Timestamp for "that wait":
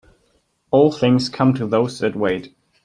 1.99-2.55